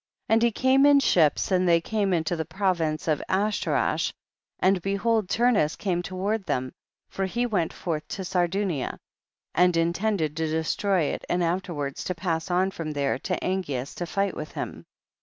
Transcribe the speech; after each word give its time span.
19. 0.29 0.33
And 0.35 0.41
he 0.41 0.51
came 0.51 0.85
in 0.87 0.99
ships, 0.99 1.51
and 1.51 1.69
they 1.69 1.79
came 1.79 2.11
into 2.11 2.35
the 2.35 2.43
province 2.43 3.07
of 3.07 3.21
Ash 3.29 3.61
torash, 3.61 4.11
and 4.57 4.81
behold 4.81 5.29
Turnus 5.29 5.75
came 5.75 6.01
to 6.01 6.15
ward 6.15 6.43
them, 6.47 6.71
for 7.07 7.27
he 7.27 7.45
went 7.45 7.71
forth 7.71 8.07
to 8.07 8.25
Sar 8.25 8.47
dunia, 8.47 8.97
and 9.53 9.77
intended 9.77 10.35
to 10.37 10.47
destroy 10.47 11.01
it 11.01 11.23
and 11.29 11.43
afterward 11.43 11.97
to 11.97 12.15
pass 12.15 12.49
on 12.49 12.71
from 12.71 12.93
there 12.93 13.19
to 13.19 13.39
Angeas 13.43 13.93
to 13.97 14.07
fight 14.07 14.35
with 14.35 14.53
him. 14.53 14.87